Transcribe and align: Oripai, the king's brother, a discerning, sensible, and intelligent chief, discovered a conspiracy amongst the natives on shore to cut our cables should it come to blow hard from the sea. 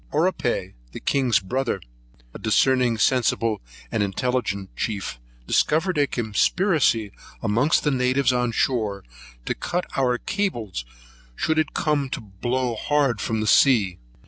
Oripai, 0.11 0.73
the 0.93 0.99
king's 0.99 1.39
brother, 1.39 1.79
a 2.33 2.39
discerning, 2.39 2.97
sensible, 2.97 3.61
and 3.91 4.01
intelligent 4.01 4.75
chief, 4.75 5.19
discovered 5.45 5.95
a 5.99 6.07
conspiracy 6.07 7.11
amongst 7.43 7.83
the 7.83 7.91
natives 7.91 8.33
on 8.33 8.51
shore 8.51 9.03
to 9.45 9.53
cut 9.53 9.85
our 9.95 10.17
cables 10.17 10.85
should 11.35 11.59
it 11.59 11.75
come 11.75 12.09
to 12.09 12.19
blow 12.19 12.73
hard 12.73 13.21
from 13.21 13.41
the 13.41 13.45
sea. 13.47 13.99